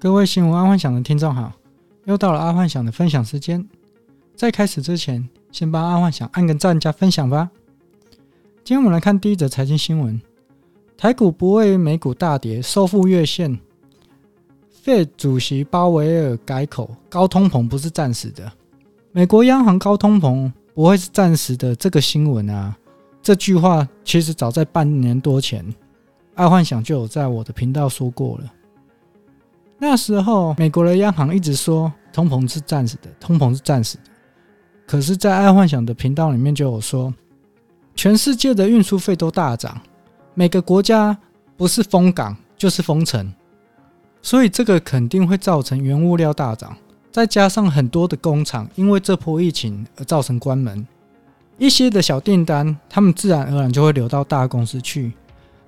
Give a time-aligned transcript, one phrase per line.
[0.00, 1.52] 各位新闻阿幻想的听众好，
[2.06, 3.62] 又到了阿幻想的分享时间。
[4.34, 7.50] 在开始之前，先帮阿幻想按个赞加分享吧。
[8.64, 10.18] 今天我们来看第一则财经新闻：
[10.96, 13.60] 台股不为美股大跌收复月线。
[14.82, 18.50] Fed 主席鲍威尔改口，高通膨不是暂时的。
[19.12, 21.76] 美国央行高通膨不会是暂时的。
[21.76, 22.74] 这个新闻啊，
[23.20, 25.62] 这句话其实早在半年多前，
[26.36, 28.50] 阿幻想就有在我的频道说过了。
[29.82, 34.02] 那时候，美国的央行一直说通膨是暂时的，通膨是暂时的。
[34.86, 37.14] 可是，在爱幻想的频道里面就有说，
[37.94, 39.80] 全世界的运输费都大涨，
[40.34, 41.16] 每个国家
[41.56, 43.32] 不是封港就是封城，
[44.20, 46.76] 所以这个肯定会造成原物料大涨。
[47.10, 50.86] 再加上很多的工厂因为这波疫情而造成关门，
[51.56, 55.14] 一些的小订单，他们自然而然就会流到大公司去，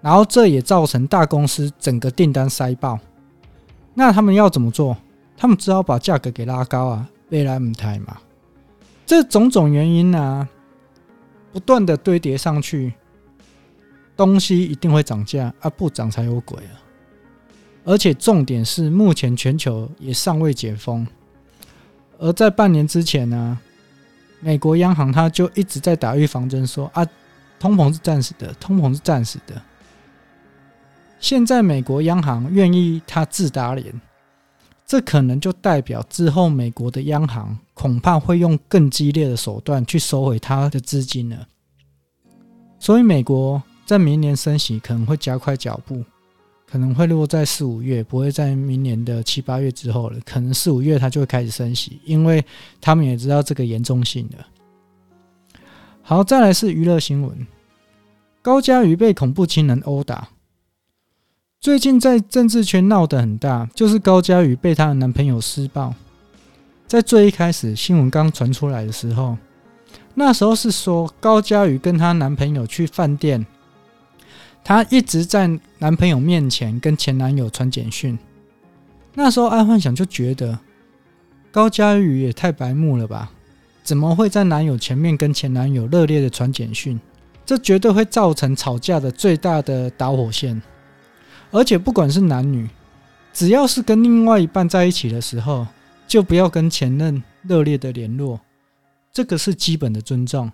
[0.00, 2.98] 然后这也造成大公司整个订单塞爆。
[3.94, 4.96] 那他们要怎么做？
[5.36, 8.18] 他们只好把价格给拉高啊，未来母胎嘛。
[9.06, 10.48] 这种种原因啊，
[11.52, 12.92] 不断的堆叠上去，
[14.16, 16.78] 东西一定会涨价啊，不涨才有鬼啊！
[17.84, 21.06] 而且重点是，目前全球也尚未解封，
[22.18, 23.58] 而在半年之前呢、
[24.38, 27.04] 美国央行他就一直在打预防针，说啊，
[27.58, 29.60] 通膨是暂时的，通膨是暂时的。
[31.20, 34.00] 现在美国央行愿意他自打脸，
[34.86, 41.46] 这可能就代表之后美国的央行恐怕会用更激烈的手段去收回他的资金了。
[42.78, 46.02] 所以美国在明年升息可能会加快脚步，
[46.66, 50.18] 可能会落在四五月，不会在明年的七八月之后了。
[50.24, 52.42] 可能四五月他就会开始升息，因为
[52.80, 54.46] 他们也知道这个严重性了。
[56.00, 57.46] 好，再来是娱乐新闻：
[58.40, 60.30] 高嘉瑜被恐怖情人殴打。
[61.60, 65.94] 最近在政治圈闹得很大，就是高嘉瑜被她的男朋友施暴。
[66.86, 69.36] 在最一开始新闻刚传出来的时候，
[70.14, 73.44] 那时候是说高嘉瑜跟她男朋友去饭店，
[74.64, 78.18] 她一直在男朋友面前跟前男友传简讯。
[79.12, 80.58] 那时候爱幻想就觉得
[81.52, 83.30] 高嘉瑜也太白目了吧？
[83.82, 86.98] 怎么会在男友前面跟前男友热烈的传简讯？
[87.44, 90.62] 这绝对会造成吵架的最大的导火线。
[91.50, 92.68] 而且不管是男女，
[93.32, 95.66] 只要是跟另外一半在一起的时候，
[96.06, 98.40] 就不要跟前任热烈的联络，
[99.12, 100.50] 这个是基本的尊重。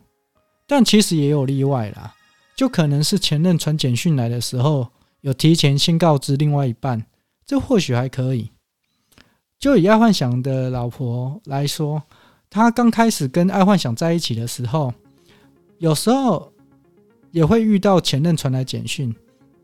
[0.66, 2.14] 但其实也有例外啦，
[2.56, 4.88] 就可能是前任传简讯来的时候，
[5.20, 7.04] 有提前先告知另外一半，
[7.46, 8.50] 这或许还可以。
[9.58, 12.02] 就以爱幻想的老婆来说，
[12.50, 14.92] 她刚开始跟爱幻想在一起的时候，
[15.78, 16.52] 有时候
[17.30, 19.14] 也会遇到前任传来简讯。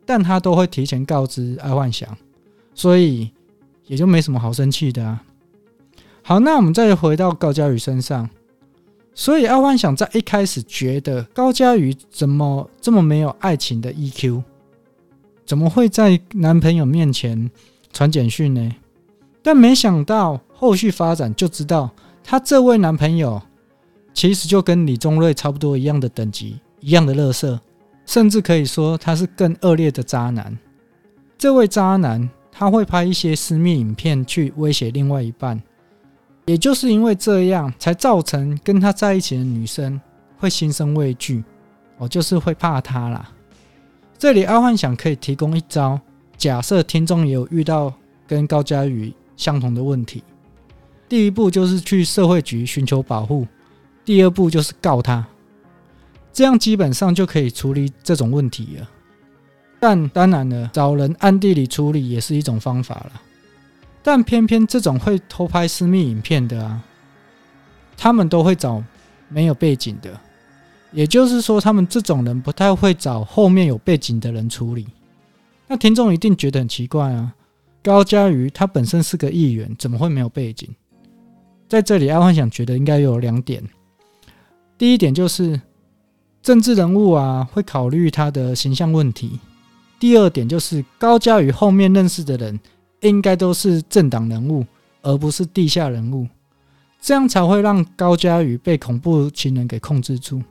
[0.04, 2.08] 但他都会提前告知爱幻想，
[2.74, 3.30] 所以
[3.86, 5.22] 也就没什么好生气的啊。
[6.22, 8.28] 好，那我们再回到高嘉宇身上，
[9.14, 14.42] 所以爱幻想在一开始觉得高嘉宇怎么这么没有爱情的 EQ，
[15.44, 17.50] 怎么会在男朋友面前
[17.92, 18.74] 传简讯呢？
[19.42, 21.90] 但没想到后续发展就知道，
[22.22, 23.42] 她这位男朋友
[24.14, 27.60] 其实就跟李宗瑞差不多一样的等级，一样的乐色。
[28.12, 30.54] 甚至可以说他是更恶劣的渣男。
[31.38, 35.58] 这位渣男他会拍一些私密影片去威胁另外一半，
[36.44, 39.98] 也就是因为这样，才造成跟他在一起的女生
[40.36, 41.42] 会心生畏惧，
[41.96, 43.32] 哦，就是会怕他啦。
[44.18, 45.98] 这里阿幻想可以提供一招，
[46.36, 47.90] 假设听众也有遇到
[48.26, 50.22] 跟高嘉宇相同的问题，
[51.08, 53.46] 第一步就是去社会局寻求保护，
[54.04, 55.26] 第二步就是告他。
[56.32, 58.88] 这样基本上就可以处理这种问题了，
[59.78, 63.20] 但当然了，找人暗地里处理也是一种方法了。
[64.02, 66.82] 但偏偏这种会偷拍私密影片的啊，
[67.96, 68.82] 他们都会找
[69.28, 70.18] 没有背景的，
[70.90, 74.88] 也就是说，他们这种人不太会找后面有背景的人处理。
[75.68, 77.34] 那听众一定觉得很奇怪啊，
[77.82, 80.68] 高嘉瑜他本身是个议员，怎么会没有背景？
[81.68, 83.62] 在这里，阿幻想觉得应该有两点，
[84.78, 85.60] 第一点就是。
[86.42, 89.38] 政治人物啊，会考虑他的形象问题。
[90.00, 92.58] 第二点就是高嘉宇后面认识的人，
[93.02, 94.66] 应该都是政党人物，
[95.02, 96.26] 而不是地下人物，
[97.00, 100.42] 这样才会让高嘉宇被恐怖情人给控制住。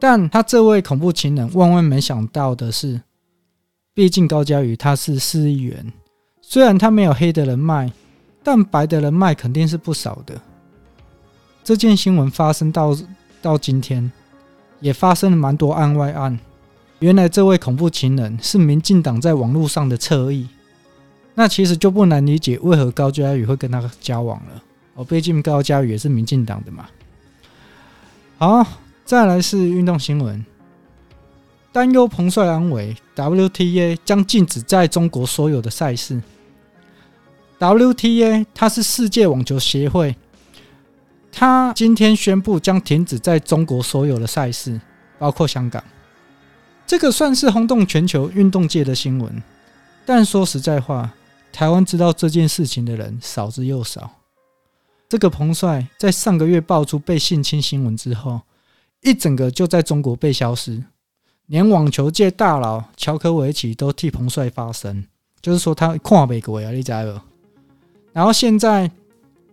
[0.00, 3.00] 但他这位恐怖情人万万没想到的是，
[3.94, 5.92] 毕竟高嘉宇他是市议员，
[6.40, 7.92] 虽然他没有黑的人脉，
[8.42, 10.40] 但白的人脉肯定是不少的。
[11.62, 12.96] 这件新闻发生到
[13.40, 14.10] 到今天。
[14.80, 16.38] 也发生了蛮多案外案。
[17.00, 20.48] 原来这位恐怖情人是民进党在网络上的侧翼。
[21.34, 24.62] 那其实就不难理解为何高嘉宇会跟他交往了。
[24.94, 26.86] 哦，毕竟高嘉宇也是民进党的嘛。
[28.38, 28.66] 好，
[29.04, 30.44] 再来是运动新闻，
[31.70, 36.20] 担忧彭帅安危，WTA 将禁止在中国所有的赛事。
[37.60, 40.16] WTA 它是世界网球协会，
[41.30, 44.80] 他今天宣布将停止在中国所有的赛事，
[45.18, 45.82] 包括香港。
[46.86, 49.42] 这个算是轰动全球运动界的新闻，
[50.06, 51.12] 但说实在话。
[51.50, 54.10] 台湾知道这件事情的人少之又少。
[55.08, 58.42] 这个彭帅在上个月爆出被性侵新闻之后，
[59.00, 60.84] 一整个就在中国被消失，
[61.46, 65.04] 连网球界大佬乔科维奇都替彭帅发声，
[65.40, 67.20] 就是说他看不过啊，你知道不？
[68.12, 68.88] 然后现在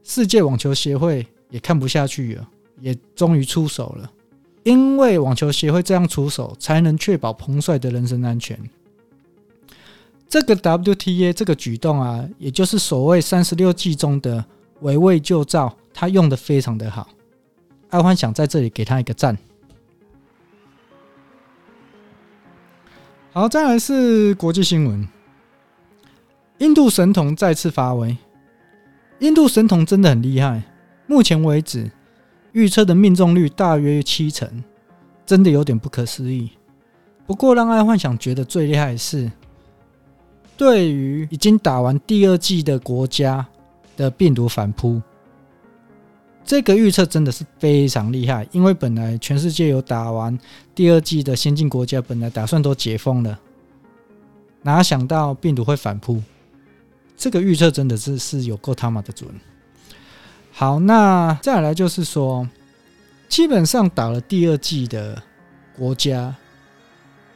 [0.04, 2.50] 世界网球协会也看不下去了，
[2.80, 4.12] 也终于出手了，
[4.64, 8.60] 因为网球协会这样出手，才能确保彭帅的人身安全。
[10.28, 14.44] 这个 WTA 这个举动啊，也就是所谓三十六计中的
[14.82, 17.08] 围魏救赵，他用的非常的好。
[17.90, 19.38] 爱幻想在这里给他一个赞。
[23.32, 25.08] 好，再来是国际新闻，
[26.58, 28.18] 印度神童再次发威。
[29.20, 30.64] 印度神童真的很厉害，
[31.08, 31.92] 目前为止
[32.52, 34.64] 预测的命中率大约七成，
[35.26, 36.52] 真的有点不可思议。
[37.26, 39.32] 不过让爱幻想觉得最厉害的是。
[40.58, 43.46] 对于已经打完第二季的国家
[43.98, 45.02] 的病毒反扑，
[46.46, 48.48] 这个预测真的是非常厉害。
[48.54, 50.40] 因为本来全世界有打完
[50.74, 53.38] 第二季的先进国家，本来打算都解封了，
[54.62, 56.24] 哪想到病毒会反扑？
[57.18, 59.30] 这个预测真的是是有够他妈的准。
[60.58, 62.48] 好，那再来就是说，
[63.28, 65.22] 基本上打了第二剂的
[65.78, 66.34] 国家，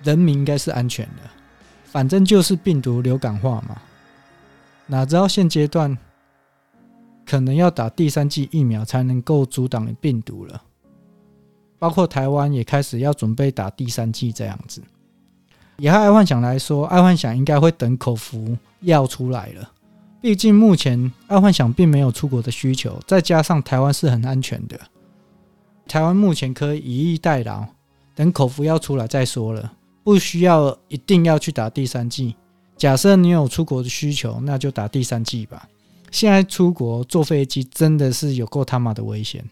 [0.02, 1.24] 人民应该是安全的。
[1.84, 3.76] 反正就是病毒流感化嘛，
[4.86, 5.98] 哪知道现阶段
[7.26, 10.64] 可能要打第三剂疫苗才能够阻挡病毒了。
[11.78, 14.82] 包括台湾也开始要准备打第三剂这样子。
[15.76, 19.70] 以爱幻想来说，爱幻想应该会等口服药出来了。
[20.22, 24.80] 毕竟目前爱幻想并没有出国的需求，再加上台湾是很安全的，
[25.88, 27.66] 台湾目前可以以逸待劳，
[28.16, 29.74] 等口服药出来再说了。
[30.04, 32.36] 不需要一定要去打第三剂。
[32.76, 35.68] 假设你有出国的需求，那就打第三剂吧。
[36.12, 39.44] 现在出国坐飞机真的是有够他妈的危险。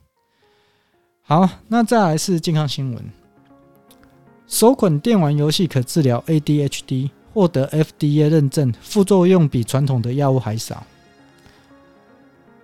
[1.22, 3.06] 好，那再来是健康新闻。
[4.48, 10.84] 首款电玩游戏可治疗 ADHD，获得 FDA 认证，副作用比传统的药物还少。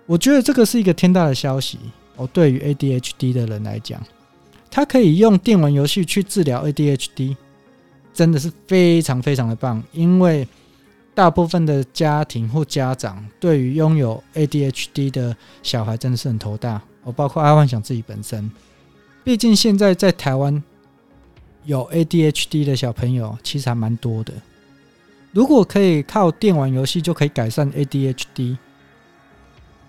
[0.04, 1.78] 我觉得这个是一个天大的消息
[2.16, 2.28] 哦。
[2.32, 4.02] 对于 ADHD 的人来讲，
[4.68, 7.36] 他可以用电玩游戏去治疗 ADHD。
[8.12, 10.46] 真的是非常非常的棒，因为
[11.14, 16.82] 大部分的家庭或家长对于拥有 ADHD 的小孩真的是很头大。
[17.04, 18.50] 我包括阿幻想自己本身，
[19.22, 20.60] 毕竟现在在台湾
[21.64, 24.32] 有 ADHD 的小朋友其实还蛮多的。
[25.34, 28.56] 如果可以靠电玩游戏就可以改善 ADHD，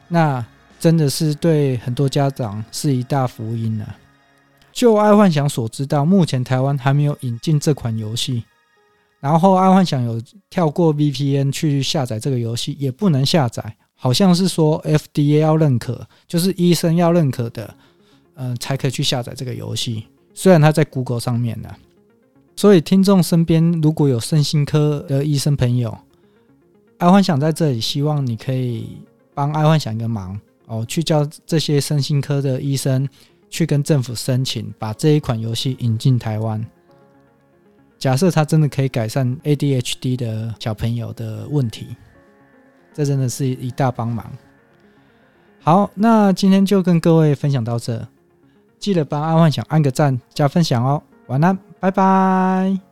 [0.07, 0.43] 那
[0.79, 3.95] 真的是对很多家长是一大福音了。
[4.73, 8.43] 就爱幻想所知道，目前台湾还没有引进这款游戏。
[9.19, 17.73] 然后爱幻想有跳过 VPN 去下载这个游戏，也不能下载，好像是说 FDA 要认可，就是医生要认可的，
[18.33, 20.05] 嗯、才可以去下载这个游戏。
[20.33, 21.69] 虽然它在 Google 上面呢，
[22.55, 25.97] 所以听众身边如果有身心科的医生朋友，
[26.97, 28.97] 爱幻想在这里希望你可以
[29.33, 33.07] 帮爱幻想一个忙哦，去叫这些身心科的医生。
[33.47, 36.65] 去跟政府申请，把这一款游戏引进台湾。
[37.97, 41.95] 假设它真的可以改善 ADHD 的小朋友的问题，
[42.93, 44.29] 这真的是一大帮忙。
[45.61, 48.05] 好，那今天就跟各位分享到这，
[48.77, 51.01] 记得帮爱幻想按个赞加分享哦。
[51.27, 52.84] 晚安，拜拜。